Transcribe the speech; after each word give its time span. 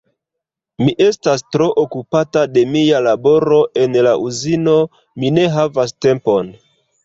Mi 0.85 0.95
estas 1.07 1.43
tro 1.55 1.67
okupata 1.81 2.43
de 2.55 2.65
mia 2.77 3.03
laboro 3.09 3.61
en 3.85 4.01
la 4.11 4.17
Uzino, 4.25 4.77
mi 5.23 5.35
ne 5.41 5.49
havas 5.61 5.99
tempon... 6.11 6.55